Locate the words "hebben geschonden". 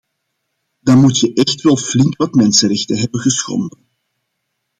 2.97-3.79